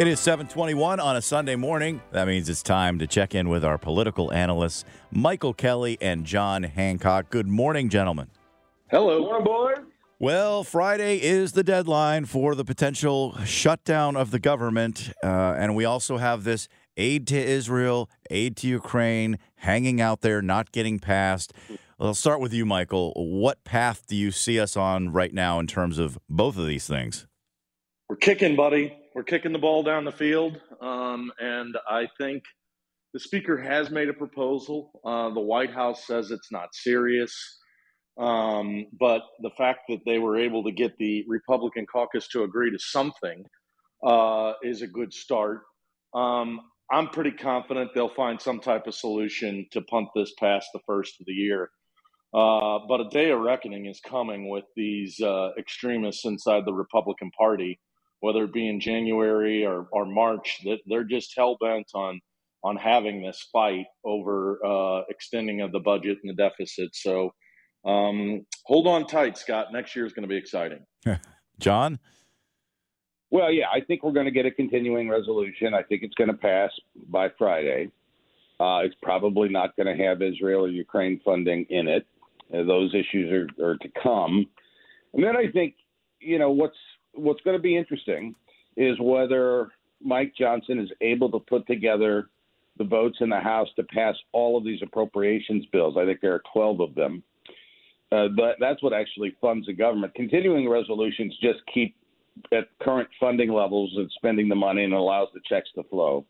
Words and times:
It 0.00 0.08
is 0.08 0.18
721 0.20 0.98
on 0.98 1.16
a 1.16 1.20
Sunday 1.20 1.56
morning. 1.56 2.00
That 2.12 2.26
means 2.26 2.48
it's 2.48 2.62
time 2.62 2.98
to 3.00 3.06
check 3.06 3.34
in 3.34 3.50
with 3.50 3.62
our 3.62 3.76
political 3.76 4.32
analysts, 4.32 4.86
Michael 5.10 5.52
Kelley 5.52 5.98
and 6.00 6.24
John 6.24 6.62
Hancock. 6.62 7.28
Good 7.28 7.46
morning, 7.46 7.90
gentlemen. 7.90 8.30
Hello. 8.90 9.20
Morning, 9.20 9.44
boy. 9.44 9.74
Well, 10.18 10.64
Friday 10.64 11.20
is 11.20 11.52
the 11.52 11.62
deadline 11.62 12.24
for 12.24 12.54
the 12.54 12.64
potential 12.64 13.36
shutdown 13.44 14.16
of 14.16 14.30
the 14.30 14.38
government. 14.38 15.12
Uh, 15.22 15.26
and 15.58 15.76
we 15.76 15.84
also 15.84 16.16
have 16.16 16.44
this 16.44 16.66
aid 16.96 17.26
to 17.26 17.36
Israel, 17.36 18.08
aid 18.30 18.56
to 18.56 18.68
Ukraine 18.68 19.38
hanging 19.56 20.00
out 20.00 20.22
there, 20.22 20.40
not 20.40 20.72
getting 20.72 20.98
passed. 20.98 21.52
I'll 22.00 22.14
start 22.14 22.40
with 22.40 22.54
you, 22.54 22.64
Michael. 22.64 23.12
What 23.14 23.64
path 23.64 24.06
do 24.06 24.16
you 24.16 24.30
see 24.30 24.58
us 24.58 24.78
on 24.78 25.12
right 25.12 25.34
now 25.34 25.60
in 25.60 25.66
terms 25.66 25.98
of 25.98 26.18
both 26.26 26.56
of 26.56 26.66
these 26.66 26.86
things? 26.86 27.26
We're 28.08 28.16
kicking, 28.16 28.56
buddy. 28.56 28.96
We're 29.14 29.24
kicking 29.24 29.52
the 29.52 29.58
ball 29.58 29.82
down 29.82 30.04
the 30.04 30.12
field. 30.12 30.60
Um, 30.80 31.32
and 31.40 31.76
I 31.88 32.08
think 32.18 32.44
the 33.12 33.20
speaker 33.20 33.58
has 33.58 33.90
made 33.90 34.08
a 34.08 34.14
proposal. 34.14 34.92
Uh, 35.04 35.30
the 35.30 35.40
White 35.40 35.72
House 35.72 36.06
says 36.06 36.30
it's 36.30 36.52
not 36.52 36.74
serious. 36.74 37.34
Um, 38.18 38.86
but 38.98 39.22
the 39.40 39.50
fact 39.56 39.80
that 39.88 40.00
they 40.06 40.18
were 40.18 40.36
able 40.36 40.62
to 40.64 40.72
get 40.72 40.96
the 40.98 41.24
Republican 41.26 41.86
caucus 41.86 42.28
to 42.28 42.44
agree 42.44 42.70
to 42.70 42.78
something 42.78 43.44
uh, 44.06 44.52
is 44.62 44.82
a 44.82 44.86
good 44.86 45.12
start. 45.12 45.62
Um, 46.14 46.60
I'm 46.92 47.08
pretty 47.08 47.30
confident 47.32 47.92
they'll 47.94 48.08
find 48.08 48.40
some 48.40 48.60
type 48.60 48.86
of 48.86 48.94
solution 48.94 49.66
to 49.72 49.80
punt 49.82 50.08
this 50.14 50.32
past 50.38 50.68
the 50.72 50.80
first 50.86 51.20
of 51.20 51.26
the 51.26 51.32
year. 51.32 51.70
Uh, 52.32 52.78
but 52.88 53.00
a 53.00 53.08
day 53.08 53.30
of 53.30 53.40
reckoning 53.40 53.86
is 53.86 54.00
coming 54.00 54.48
with 54.48 54.64
these 54.76 55.20
uh, 55.20 55.50
extremists 55.58 56.24
inside 56.24 56.64
the 56.64 56.72
Republican 56.72 57.30
Party, 57.36 57.80
whether 58.20 58.44
it 58.44 58.52
be 58.52 58.68
in 58.68 58.80
January 58.80 59.64
or, 59.66 59.86
or 59.92 60.04
March. 60.04 60.60
That 60.64 60.78
they're 60.86 61.04
just 61.04 61.34
hell 61.36 61.56
bent 61.60 61.90
on 61.94 62.20
on 62.62 62.76
having 62.76 63.22
this 63.22 63.48
fight 63.52 63.86
over 64.04 64.64
uh, 64.64 65.02
extending 65.08 65.62
of 65.62 65.72
the 65.72 65.80
budget 65.80 66.18
and 66.22 66.30
the 66.30 66.34
deficit. 66.34 66.94
So 66.94 67.32
um, 67.84 68.44
hold 68.64 68.86
on 68.86 69.06
tight, 69.06 69.38
Scott. 69.38 69.72
Next 69.72 69.96
year 69.96 70.04
is 70.04 70.12
going 70.12 70.24
to 70.24 70.28
be 70.28 70.36
exciting. 70.36 70.84
John. 71.58 71.98
Well, 73.30 73.52
yeah, 73.52 73.66
I 73.72 73.80
think 73.80 74.02
we're 74.02 74.12
going 74.12 74.26
to 74.26 74.32
get 74.32 74.44
a 74.44 74.50
continuing 74.50 75.08
resolution. 75.08 75.72
I 75.72 75.82
think 75.84 76.02
it's 76.02 76.14
going 76.16 76.30
to 76.30 76.36
pass 76.36 76.70
by 77.08 77.28
Friday. 77.38 77.90
Uh, 78.58 78.80
it's 78.80 78.96
probably 79.02 79.48
not 79.48 79.74
going 79.76 79.86
to 79.86 80.04
have 80.04 80.20
Israel 80.20 80.64
or 80.64 80.68
Ukraine 80.68 81.20
funding 81.24 81.64
in 81.70 81.88
it. 81.88 82.06
Uh, 82.52 82.64
those 82.64 82.94
issues 82.94 83.32
are, 83.32 83.64
are 83.64 83.76
to 83.78 83.88
come. 84.02 84.46
And 85.14 85.24
then 85.24 85.36
I 85.36 85.50
think, 85.50 85.74
you 86.18 86.38
know, 86.38 86.50
what's 86.50 86.76
what's 87.14 87.40
going 87.42 87.56
to 87.56 87.62
be 87.62 87.76
interesting 87.76 88.34
is 88.76 88.96
whether 89.00 89.68
Mike 90.02 90.32
Johnson 90.38 90.78
is 90.78 90.90
able 91.00 91.30
to 91.30 91.38
put 91.38 91.66
together 91.66 92.28
the 92.78 92.84
votes 92.84 93.18
in 93.20 93.28
the 93.28 93.40
House 93.40 93.68
to 93.76 93.82
pass 93.84 94.14
all 94.32 94.56
of 94.56 94.64
these 94.64 94.80
appropriations 94.82 95.66
bills. 95.72 95.96
I 95.98 96.06
think 96.06 96.20
there 96.20 96.34
are 96.34 96.42
12 96.52 96.80
of 96.80 96.94
them. 96.94 97.22
Uh, 98.12 98.28
but 98.36 98.56
that's 98.58 98.82
what 98.82 98.92
actually 98.92 99.36
funds 99.40 99.66
the 99.66 99.72
government. 99.72 100.14
Continuing 100.14 100.68
resolutions 100.68 101.36
just 101.40 101.60
keep 101.72 101.94
at 102.52 102.68
current 102.82 103.08
funding 103.20 103.52
levels 103.52 103.92
and 103.96 104.10
spending 104.16 104.48
the 104.48 104.54
money 104.54 104.84
and 104.84 104.92
allows 104.92 105.28
the 105.34 105.40
checks 105.48 105.68
to 105.74 105.82
flow. 105.84 106.24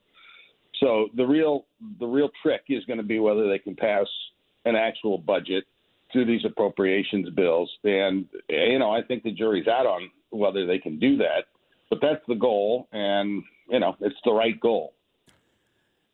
So 0.79 1.09
the 1.15 1.25
real 1.25 1.67
the 1.99 2.07
real 2.07 2.31
trick 2.43 2.63
is 2.69 2.85
going 2.87 2.99
to 2.99 3.05
be 3.05 3.19
whether 3.19 3.49
they 3.49 3.59
can 3.59 3.77
pass 3.77 4.07
an 4.65 4.77
actual 4.77 5.19
budget 5.19 5.65
through 6.13 6.27
these 6.27 6.45
appropriations 6.45 7.31
bills. 7.31 7.71
And 7.85 8.27
you 8.49 8.79
know, 8.79 8.91
I 8.91 9.03
think 9.03 9.23
the 9.23 9.33
jury's 9.33 9.69
out 9.69 9.87
on 9.87 10.11
whether 10.31 10.67
they 10.67 10.79
can 10.79 10.99
do 10.99 11.17
that. 11.19 11.45
But 11.89 12.01
that's 12.01 12.23
the 12.29 12.37
goal, 12.37 12.89
and 12.93 13.43
you 13.69 13.81
know, 13.81 13.97
it's 14.01 14.17
the 14.25 14.33
right 14.33 14.59
goal. 14.61 14.95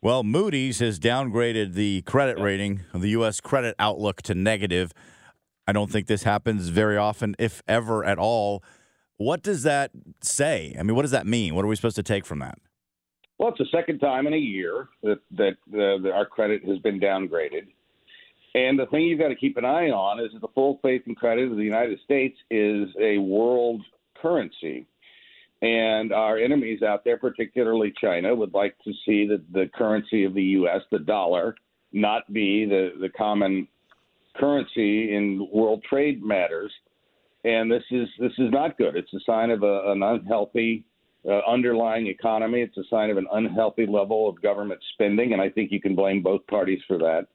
Well, 0.03 0.23
Moody's 0.23 0.79
has 0.79 0.99
downgraded 0.99 1.75
the 1.75 2.03
credit 2.03 2.39
rating 2.39 2.83
of 2.93 3.01
the 3.01 3.11
U.S. 3.11 3.41
credit 3.41 3.75
outlook 3.79 4.23
to 4.23 4.35
negative. 4.35 4.93
I 5.67 5.73
don't 5.73 5.91
think 5.91 6.07
this 6.07 6.23
happens 6.23 6.69
very 6.69 6.97
often, 6.97 7.35
if 7.39 7.63
ever 7.67 8.05
at 8.05 8.19
all. 8.19 8.63
What 9.17 9.43
does 9.43 9.63
that 9.65 9.91
say? 10.23 10.77
I 10.79 10.83
mean, 10.83 10.95
what 10.95 11.03
does 11.03 11.11
that 11.11 11.27
mean? 11.27 11.55
What 11.55 11.65
are 11.65 11.69
we 11.69 11.77
supposed 11.77 11.97
to 11.97 12.03
take 12.03 12.25
from 12.25 12.39
that? 12.41 12.59
Well, 13.39 13.49
it's 13.49 13.59
the 13.59 13.67
second 13.71 13.99
time 13.99 14.27
in 14.27 14.35
a 14.35 14.39
year 14.39 14.89
that 15.03 15.19
that, 15.33 15.57
uh, 15.73 16.03
that 16.03 16.13
our 16.15 16.27
credit 16.27 16.65
has 16.67 16.79
been 16.79 17.01
downgraded. 17.01 17.67
And 18.55 18.79
the 18.79 18.87
thing 18.87 19.03
you've 19.03 19.19
got 19.19 19.29
to 19.29 19.35
keep 19.35 19.59
an 19.59 19.65
eye 19.65 19.91
on 19.91 20.25
is 20.25 20.33
that 20.33 20.41
the 20.41 20.49
full 20.55 20.79
faith 20.83 21.03
and 21.07 21.17
credit 21.17 21.51
of 21.51 21.57
the 21.59 21.63
United 21.63 21.99
States 22.05 22.39
is 22.51 22.89
a 23.01 23.19
world 23.19 23.83
currency. 24.21 24.87
And 25.63 26.13
our 26.13 26.37
enemies 26.37 26.83
out 26.83 27.05
there, 27.05 27.17
particularly 27.17 27.93
China, 27.99 28.35
would 28.35 28.53
like 28.53 28.77
to 28.85 28.93
see 29.07 29.27
that 29.29 29.43
the 29.53 29.71
currency 29.75 30.25
of 30.25 30.35
the 30.35 30.43
U.S., 30.43 30.83
the 30.91 30.99
dollar, 30.99 31.55
not 31.93 32.31
be 32.33 32.67
the, 32.67 32.91
the 33.01 33.09
common 33.09 33.67
currency 34.37 35.15
in 35.15 35.49
world 35.51 35.83
trade 35.89 36.23
matters 36.23 36.71
and 37.47 37.71
this 37.71 37.85
is 37.93 38.09
this 38.19 38.33
is 38.39 38.51
not 38.51 38.77
good. 38.77 38.97
It's 38.97 39.13
a 39.15 39.21
sign 39.25 39.51
of 39.51 39.63
a, 39.63 39.93
an 39.93 40.03
unhealthy 40.03 40.85
uh, 41.25 41.41
underlying 41.49 42.09
economy. 42.09 42.61
It's 42.61 42.77
a 42.77 42.83
sign 42.91 43.09
of 43.09 43.19
an 43.19 43.27
unhealthy 43.33 43.87
level 43.87 44.29
of 44.29 44.43
government 44.43 44.81
spending, 44.95 45.33
and 45.33 45.41
I 45.41 45.49
think 45.49 45.71
you 45.71 45.81
can 45.81 45.95
blame 45.95 46.23
both 46.23 46.45
parties 46.49 46.81
for 46.89 46.99
that. 46.99 47.27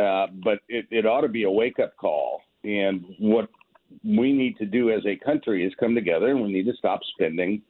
Uh, 0.00 0.26
but 0.44 0.58
it, 0.68 0.86
it 0.90 1.06
ought 1.06 1.22
to 1.22 1.28
be 1.28 1.44
a 1.44 1.50
wake 1.50 1.78
up 1.78 1.96
call. 1.96 2.42
And 2.62 3.04
what 3.18 3.48
we 4.04 4.32
need 4.32 4.56
to 4.58 4.66
do 4.66 4.90
as 4.90 5.04
a 5.06 5.16
country 5.16 5.64
is 5.66 5.72
come 5.78 5.94
together, 5.94 6.28
and 6.30 6.42
we 6.42 6.52
need 6.52 6.66
to 6.66 6.76
stop 6.76 7.00
spending 7.14 7.62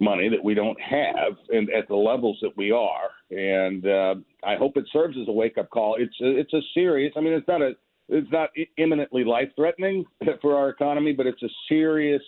money 0.00 0.28
that 0.28 0.42
we 0.42 0.54
don't 0.54 0.80
have 0.80 1.34
and 1.50 1.70
at 1.70 1.86
the 1.88 1.94
levels 1.94 2.38
that 2.42 2.56
we 2.56 2.72
are. 2.72 3.10
And 3.30 3.86
uh, 3.86 4.14
I 4.44 4.56
hope 4.56 4.76
it 4.76 4.84
serves 4.92 5.16
as 5.20 5.28
a 5.28 5.32
wake 5.32 5.58
up 5.58 5.70
call. 5.70 5.96
It's 5.98 6.14
a, 6.20 6.38
it's 6.38 6.52
a 6.52 6.60
serious. 6.74 7.12
I 7.16 7.20
mean, 7.20 7.32
it's 7.32 7.48
not 7.48 7.62
a 7.62 7.72
it's 8.08 8.30
not 8.30 8.50
imminently 8.76 9.24
life 9.24 9.48
threatening 9.56 10.04
for 10.42 10.56
our 10.56 10.68
economy, 10.68 11.12
but 11.12 11.26
it's 11.26 11.42
a 11.42 11.48
serious 11.68 12.22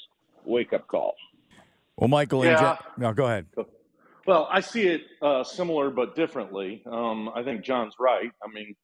wake 0.45 0.73
up 0.73 0.87
call. 0.87 1.15
Well, 1.97 2.09
Michael, 2.09 2.45
yeah. 2.45 2.79
no, 2.97 3.13
go 3.13 3.27
ahead. 3.27 3.47
Well, 4.27 4.49
I 4.51 4.61
see 4.61 4.87
it 4.87 5.03
uh, 5.21 5.45
similar 5.45 5.91
but 5.91 6.17
differently. 6.17 6.83
Um, 6.87 7.31
I 7.35 7.43
think 7.43 7.63
John's 7.63 7.95
right. 8.01 8.31
I 8.43 8.53
mean, 8.53 8.75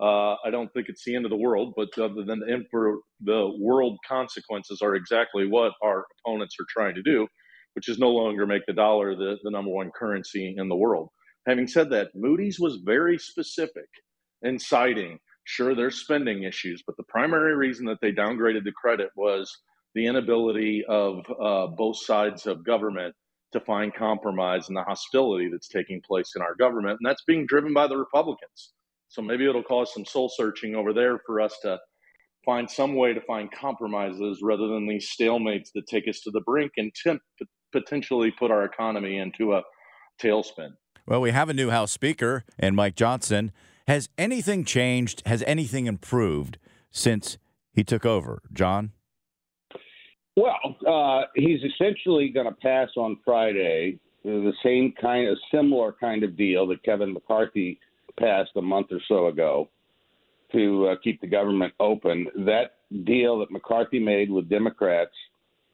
uh, 0.00 0.34
I 0.44 0.50
don't 0.50 0.72
think 0.72 0.88
it's 0.88 1.04
the 1.04 1.14
end 1.16 1.24
of 1.24 1.30
the 1.30 1.36
world, 1.36 1.74
but 1.76 1.88
other 1.98 2.24
than 2.24 2.40
the, 2.40 3.00
the 3.22 3.56
world 3.58 3.98
consequences 4.06 4.80
are 4.82 4.94
exactly 4.94 5.46
what 5.46 5.72
our 5.82 6.04
opponents 6.20 6.56
are 6.60 6.66
trying 6.68 6.94
to 6.94 7.02
do, 7.02 7.26
which 7.74 7.88
is 7.88 7.98
no 7.98 8.10
longer 8.10 8.46
make 8.46 8.66
the 8.66 8.72
dollar 8.72 9.14
the, 9.14 9.36
the 9.42 9.50
number 9.50 9.70
one 9.70 9.90
currency 9.98 10.54
in 10.56 10.68
the 10.68 10.76
world. 10.76 11.08
Having 11.46 11.68
said 11.68 11.90
that, 11.90 12.08
Moody's 12.14 12.58
was 12.58 12.80
very 12.84 13.18
specific 13.18 13.88
in 14.42 14.58
citing 14.58 15.18
Sure, 15.48 15.76
there's 15.76 16.00
spending 16.00 16.42
issues, 16.42 16.82
but 16.84 16.96
the 16.96 17.04
primary 17.04 17.54
reason 17.54 17.86
that 17.86 18.00
they 18.02 18.10
downgraded 18.10 18.64
the 18.64 18.72
credit 18.72 19.10
was 19.14 19.56
the 19.94 20.04
inability 20.04 20.84
of 20.88 21.24
uh, 21.40 21.68
both 21.68 21.98
sides 21.98 22.46
of 22.48 22.64
government 22.64 23.14
to 23.52 23.60
find 23.60 23.94
compromise 23.94 24.66
and 24.66 24.76
the 24.76 24.82
hostility 24.82 25.48
that's 25.48 25.68
taking 25.68 26.02
place 26.04 26.32
in 26.34 26.42
our 26.42 26.56
government. 26.56 26.98
And 27.00 27.08
that's 27.08 27.22
being 27.28 27.46
driven 27.46 27.72
by 27.72 27.86
the 27.86 27.96
Republicans. 27.96 28.72
So 29.08 29.22
maybe 29.22 29.46
it'll 29.46 29.62
cause 29.62 29.92
some 29.92 30.04
soul 30.04 30.28
searching 30.28 30.74
over 30.74 30.92
there 30.92 31.20
for 31.26 31.40
us 31.40 31.56
to 31.62 31.78
find 32.44 32.70
some 32.70 32.94
way 32.94 33.12
to 33.12 33.20
find 33.22 33.50
compromises 33.50 34.40
rather 34.42 34.68
than 34.68 34.86
these 34.86 35.10
stalemates 35.10 35.70
that 35.74 35.86
take 35.86 36.08
us 36.08 36.20
to 36.20 36.30
the 36.30 36.40
brink 36.42 36.72
and 36.76 36.92
temp- 36.94 37.22
potentially 37.72 38.32
put 38.38 38.50
our 38.50 38.64
economy 38.64 39.18
into 39.18 39.54
a 39.54 39.62
tailspin. 40.22 40.70
Well, 41.06 41.20
we 41.20 41.30
have 41.30 41.48
a 41.48 41.54
new 41.54 41.70
House 41.70 41.92
Speaker 41.92 42.44
and 42.58 42.74
Mike 42.74 42.96
Johnson. 42.96 43.52
Has 43.86 44.08
anything 44.18 44.64
changed? 44.64 45.22
Has 45.26 45.42
anything 45.46 45.86
improved 45.86 46.58
since 46.90 47.38
he 47.72 47.84
took 47.84 48.04
over? 48.04 48.42
John? 48.52 48.92
Well, 50.36 50.76
uh, 50.86 51.26
he's 51.34 51.60
essentially 51.62 52.28
going 52.28 52.46
to 52.46 52.56
pass 52.60 52.90
on 52.96 53.18
Friday 53.24 53.98
the 54.24 54.52
same 54.64 54.92
kind 55.00 55.28
of 55.28 55.38
similar 55.54 55.94
kind 55.98 56.24
of 56.24 56.36
deal 56.36 56.66
that 56.66 56.82
Kevin 56.82 57.12
McCarthy 57.12 57.78
passed 58.18 58.50
a 58.56 58.62
month 58.62 58.88
or 58.90 59.00
so 59.08 59.26
ago 59.26 59.68
to 60.52 60.88
uh, 60.88 60.94
keep 61.02 61.20
the 61.20 61.26
government 61.26 61.72
open. 61.80 62.26
That 62.44 62.76
deal 63.04 63.38
that 63.40 63.50
McCarthy 63.50 63.98
made 63.98 64.30
with 64.30 64.48
Democrats 64.48 65.14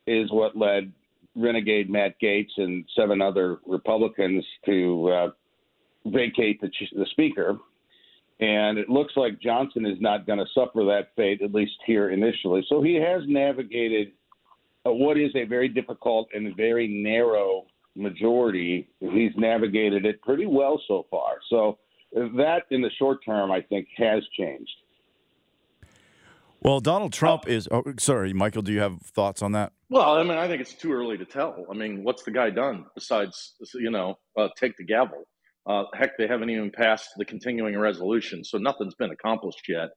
is 0.06 0.30
what 0.32 0.56
led 0.56 0.92
renegade 1.36 1.90
Matt 1.90 2.14
Gaetz 2.20 2.50
and 2.56 2.84
seven 2.96 3.22
other 3.22 3.58
Republicans 3.66 4.44
to 4.66 5.08
uh, 5.08 5.28
vacate 6.06 6.60
the, 6.60 6.70
the 6.96 7.06
speaker. 7.10 7.58
And 8.40 8.76
it 8.76 8.88
looks 8.88 9.12
like 9.16 9.40
Johnson 9.40 9.86
is 9.86 9.98
not 10.00 10.26
going 10.26 10.40
to 10.40 10.46
suffer 10.52 10.84
that 10.84 11.10
fate, 11.16 11.42
at 11.42 11.54
least 11.54 11.72
here 11.86 12.10
initially. 12.10 12.64
So 12.68 12.82
he 12.82 12.94
has 12.96 13.22
navigated 13.26 14.12
what 14.84 15.16
is 15.16 15.30
a 15.36 15.44
very 15.44 15.68
difficult 15.68 16.28
and 16.34 16.56
very 16.56 16.88
narrow 16.88 17.66
majority. 17.94 18.88
He's 18.98 19.30
navigated 19.36 20.04
it 20.04 20.20
pretty 20.22 20.46
well 20.46 20.82
so 20.88 21.06
far. 21.10 21.36
So 21.50 21.78
that, 22.12 22.62
in 22.70 22.82
the 22.82 22.90
short 22.90 23.24
term, 23.24 23.50
I 23.50 23.60
think 23.60 23.88
has 23.96 24.22
changed. 24.38 24.72
Well, 26.60 26.78
Donald 26.80 27.12
Trump 27.12 27.48
is. 27.48 27.68
Oh, 27.72 27.82
sorry, 27.98 28.32
Michael. 28.32 28.62
Do 28.62 28.72
you 28.72 28.80
have 28.80 29.00
thoughts 29.02 29.42
on 29.42 29.52
that? 29.52 29.72
Well, 29.90 30.16
I 30.16 30.22
mean, 30.22 30.38
I 30.38 30.46
think 30.46 30.60
it's 30.60 30.74
too 30.74 30.92
early 30.92 31.18
to 31.18 31.24
tell. 31.24 31.66
I 31.70 31.74
mean, 31.74 32.04
what's 32.04 32.22
the 32.22 32.30
guy 32.30 32.50
done 32.50 32.86
besides, 32.94 33.54
you 33.74 33.90
know, 33.90 34.18
uh, 34.38 34.48
take 34.56 34.76
the 34.76 34.84
gavel? 34.84 35.26
Uh, 35.66 35.84
heck, 35.94 36.16
they 36.18 36.26
haven't 36.26 36.50
even 36.50 36.70
passed 36.70 37.10
the 37.16 37.24
continuing 37.24 37.78
resolution, 37.78 38.44
so 38.44 38.58
nothing's 38.58 38.94
been 38.94 39.10
accomplished 39.10 39.68
yet. 39.68 39.90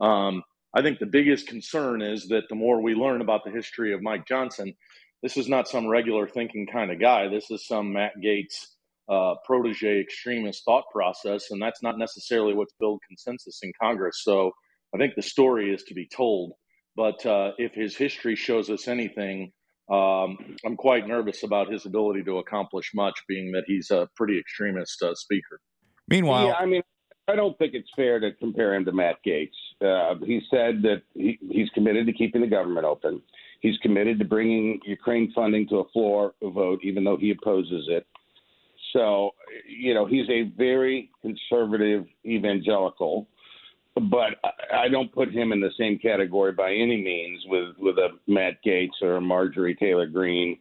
Um, 0.00 0.42
I 0.74 0.82
think 0.82 0.98
the 0.98 1.06
biggest 1.06 1.46
concern 1.46 2.02
is 2.02 2.28
that 2.28 2.44
the 2.48 2.54
more 2.54 2.82
we 2.82 2.94
learn 2.94 3.20
about 3.20 3.44
the 3.44 3.50
history 3.50 3.92
of 3.92 4.02
Mike 4.02 4.26
Johnson, 4.26 4.74
this 5.22 5.36
is 5.36 5.48
not 5.48 5.68
some 5.68 5.88
regular 5.88 6.28
thinking 6.28 6.66
kind 6.66 6.92
of 6.92 7.00
guy. 7.00 7.28
This 7.28 7.50
is 7.50 7.66
some 7.66 7.92
Matt 7.92 8.12
Gaetz 8.22 8.66
uh, 9.08 9.34
protege 9.44 10.00
extremist 10.00 10.64
thought 10.64 10.84
process, 10.92 11.50
and 11.50 11.60
that's 11.60 11.82
not 11.82 11.98
necessarily 11.98 12.54
what's 12.54 12.74
built 12.78 13.00
consensus 13.08 13.60
in 13.62 13.72
Congress. 13.80 14.20
So 14.22 14.52
I 14.94 14.98
think 14.98 15.14
the 15.14 15.22
story 15.22 15.72
is 15.72 15.82
to 15.84 15.94
be 15.94 16.08
told. 16.14 16.52
But 16.96 17.24
uh, 17.24 17.52
if 17.58 17.72
his 17.74 17.96
history 17.96 18.34
shows 18.34 18.68
us 18.70 18.88
anything, 18.88 19.52
um, 19.90 20.56
I'm 20.66 20.76
quite 20.76 21.06
nervous 21.06 21.42
about 21.42 21.70
his 21.70 21.86
ability 21.86 22.24
to 22.24 22.38
accomplish 22.38 22.90
much, 22.94 23.14
being 23.28 23.52
that 23.52 23.64
he's 23.66 23.90
a 23.90 24.08
pretty 24.16 24.38
extremist 24.38 25.02
uh, 25.02 25.14
speaker. 25.14 25.60
Meanwhile, 26.08 26.48
yeah, 26.48 26.54
I 26.58 26.66
mean, 26.66 26.82
I 27.28 27.36
don't 27.36 27.56
think 27.58 27.74
it's 27.74 27.90
fair 27.94 28.18
to 28.20 28.32
compare 28.32 28.74
him 28.74 28.84
to 28.86 28.92
Matt 28.92 29.16
Gaetz. 29.26 29.50
Uh, 29.80 30.16
he 30.24 30.40
said 30.50 30.82
that 30.82 31.02
he, 31.14 31.38
he's 31.50 31.70
committed 31.70 32.06
to 32.06 32.12
keeping 32.12 32.40
the 32.40 32.46
government 32.46 32.84
open. 32.84 33.22
He's 33.60 33.76
committed 33.78 34.18
to 34.18 34.24
bringing 34.24 34.80
Ukraine 34.84 35.32
funding 35.34 35.68
to 35.68 35.76
a 35.78 35.88
floor 35.90 36.34
vote, 36.42 36.80
even 36.82 37.04
though 37.04 37.16
he 37.16 37.30
opposes 37.30 37.86
it. 37.88 38.06
So, 38.92 39.32
you 39.68 39.94
know, 39.94 40.06
he's 40.06 40.28
a 40.30 40.50
very 40.56 41.10
conservative 41.22 42.06
evangelical 42.24 43.26
but 44.00 44.38
I 44.72 44.88
don't 44.88 45.12
put 45.12 45.32
him 45.32 45.52
in 45.52 45.60
the 45.60 45.70
same 45.78 45.98
category 45.98 46.52
by 46.52 46.70
any 46.70 47.02
means 47.02 47.42
with 47.46 47.76
with 47.78 47.96
a 47.98 48.08
Matt 48.26 48.62
Gaetz 48.64 49.02
or 49.02 49.16
a 49.16 49.20
Marjorie 49.20 49.74
Taylor 49.74 50.06
Greene 50.06 50.58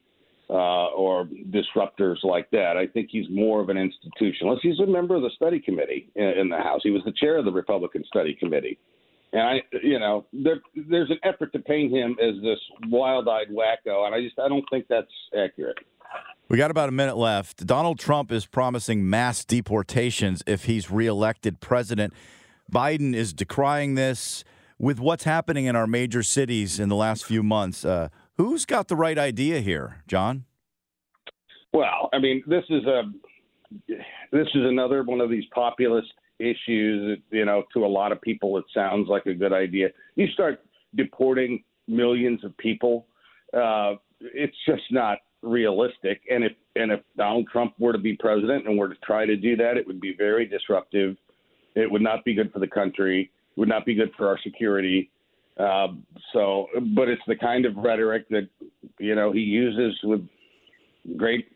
uh, 0.50 0.88
or 0.88 1.28
disruptors 1.50 2.24
like 2.24 2.50
that. 2.52 2.78
I 2.78 2.88
think 2.88 3.10
he's 3.12 3.28
more 3.30 3.62
of 3.62 3.70
an 3.70 3.78
institutionalist. 3.78 4.60
He's 4.62 4.80
a 4.80 4.86
member 4.86 5.16
of 5.16 5.22
the 5.22 5.32
study 5.36 5.60
committee 5.60 6.10
in 6.16 6.50
the 6.50 6.58
House. 6.58 6.82
He 6.84 6.92
was 6.92 7.04
the 7.06 7.12
chair 7.12 7.38
of 7.38 7.46
the 7.46 7.52
Republican 7.52 8.04
study 8.08 8.34
committee. 8.34 8.80
And 9.34 9.42
I, 9.42 9.56
you 9.84 10.00
know, 10.00 10.26
there, 10.32 10.62
there's 10.90 11.12
an 11.12 11.20
effort 11.24 11.52
to 11.52 11.60
paint 11.60 11.92
him 11.92 12.16
as 12.22 12.42
this 12.42 12.60
wild-eyed 12.88 13.48
wacko, 13.52 14.06
and 14.06 14.16
I 14.16 14.22
just 14.22 14.40
I 14.40 14.48
don't 14.48 14.64
think 14.72 14.86
that's 14.88 15.12
accurate. 15.38 15.78
We 16.50 16.58
got 16.58 16.72
about 16.72 16.88
a 16.88 16.94
minute 16.94 17.18
left. 17.18 17.66
Donald 17.66 18.00
Trump 18.00 18.32
is 18.32 18.46
promising 18.46 19.10
mass 19.10 19.44
deportations 19.44 20.42
if 20.48 20.64
he's 20.64 20.90
reelected 20.90 21.60
president. 21.60 22.14
Biden 22.72 23.14
is 23.14 23.34
decrying 23.34 23.96
this 23.96 24.46
with 24.80 24.98
what's 24.98 25.26
happening 25.26 25.66
in 25.66 25.76
our 25.76 25.88
major 25.88 26.24
cities 26.24 26.80
in 26.80 26.88
the 26.88 26.96
last 26.96 27.26
few 27.26 27.44
months. 27.44 27.84
Uh, 27.84 28.08
who's 28.38 28.66
got 28.66 28.88
the 28.88 28.96
right 28.96 29.18
idea 29.18 29.60
here, 29.60 30.04
John? 30.08 30.46
Well, 31.74 32.10
I 32.14 32.20
mean, 32.20 32.42
this 32.48 32.64
is 32.70 32.86
a 32.86 33.04
this 34.32 34.48
is 34.56 34.64
another 34.64 35.04
one 35.04 35.20
of 35.20 35.30
these 35.30 35.44
populist 35.54 36.14
issues. 36.40 37.20
You 37.30 37.44
know, 37.44 37.64
to 37.74 37.86
a 37.86 37.88
lot 37.88 38.14
of 38.14 38.22
people, 38.22 38.58
it 38.58 38.66
sounds 38.74 39.10
like 39.10 39.26
a 39.26 39.34
good 39.34 39.52
idea. 39.52 39.90
You 40.16 40.28
start 40.28 40.62
deporting 40.96 41.66
millions 41.90 42.44
of 42.46 42.56
people, 42.58 43.08
uh, 43.54 43.96
it's 44.22 44.56
just 44.66 44.84
not 44.92 45.20
realistic. 45.42 46.22
And 46.30 46.44
if 46.44 46.54
and 46.76 46.92
if 46.92 47.02
Donald 47.16 47.48
Trump 47.52 47.74
were 47.80 47.94
to 47.94 48.00
be 48.00 48.16
president 48.16 48.68
and 48.68 48.78
were 48.78 48.90
to 48.90 49.00
try 49.04 49.26
to 49.26 49.36
do 49.36 49.56
that, 49.58 49.78
it 49.78 49.86
would 49.88 50.02
be 50.02 50.16
very 50.18 50.46
disruptive 50.46 51.16
it 51.78 51.92
would 51.92 52.02
not 52.02 52.26
be 52.26 52.34
good 52.34 52.52
for 52.52 52.60
the 52.60 52.68
country. 52.68 53.32
It 53.56 53.60
would 53.60 53.70
not 53.70 53.86
be 53.86 53.94
good 53.94 54.12
for 54.18 54.28
our 54.28 54.40
security. 54.44 55.12
Um, 55.58 56.06
so, 56.34 56.68
but 56.96 57.08
it's 57.08 57.22
the 57.28 57.36
kind 57.36 57.66
of 57.66 57.76
rhetoric 57.78 58.28
that 58.30 58.48
you 59.00 59.16
know 59.16 59.32
he 59.32 59.42
uses 59.42 59.98
with 60.04 60.28
great 61.16 61.48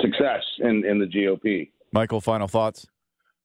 success 0.00 0.42
in 0.60 0.84
in 0.84 0.98
the 0.98 1.06
GOP. 1.06 1.70
Michael, 1.92 2.20
final 2.20 2.48
thoughts. 2.48 2.86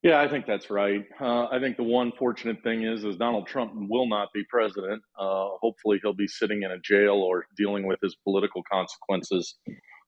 Yeah, 0.02 0.20
I 0.20 0.28
think 0.28 0.46
that's 0.46 0.68
right. 0.68 1.04
Uh, 1.20 1.46
I 1.46 1.60
think 1.60 1.76
the 1.76 1.84
one 1.84 2.10
fortunate 2.18 2.60
thing 2.64 2.82
is, 2.82 3.04
is 3.04 3.16
Donald 3.16 3.46
Trump 3.46 3.72
will 3.74 4.08
not 4.08 4.28
be 4.34 4.42
president. 4.50 5.00
Uh, 5.16 5.50
hopefully, 5.60 6.00
he'll 6.02 6.12
be 6.12 6.26
sitting 6.26 6.62
in 6.64 6.72
a 6.72 6.78
jail 6.80 7.14
or 7.14 7.46
dealing 7.56 7.86
with 7.86 8.00
his 8.02 8.16
political 8.24 8.64
consequences 8.70 9.54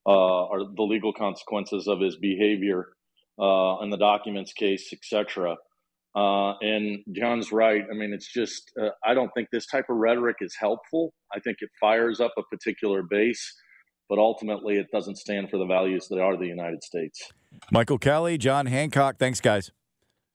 uh, 0.06 0.46
or 0.46 0.64
the 0.74 0.82
legal 0.82 1.12
consequences 1.12 1.86
of 1.86 2.00
his 2.00 2.16
behavior 2.16 2.88
uh, 3.40 3.78
in 3.82 3.90
the 3.90 3.96
documents 3.96 4.52
case, 4.52 4.92
etc. 4.92 5.56
Uh, 6.16 6.54
and 6.58 6.98
John's 7.12 7.52
right. 7.52 7.84
I 7.88 7.94
mean, 7.94 8.12
it's 8.12 8.32
just, 8.32 8.72
uh, 8.80 8.90
I 9.04 9.14
don't 9.14 9.30
think 9.32 9.48
this 9.52 9.66
type 9.66 9.86
of 9.88 9.96
rhetoric 9.96 10.38
is 10.40 10.56
helpful. 10.58 11.14
I 11.32 11.38
think 11.38 11.58
it 11.60 11.70
fires 11.80 12.20
up 12.20 12.32
a 12.36 12.42
particular 12.42 13.04
base, 13.04 13.54
but 14.08 14.18
ultimately 14.18 14.76
it 14.76 14.86
doesn't 14.92 15.18
stand 15.18 15.50
for 15.50 15.58
the 15.58 15.66
values 15.66 16.08
that 16.08 16.20
are 16.20 16.36
the 16.36 16.46
United 16.46 16.82
States. 16.82 17.32
Michael 17.70 17.98
Kelley, 17.98 18.38
John 18.38 18.66
Hancock, 18.66 19.18
thanks, 19.18 19.40
guys. 19.40 19.70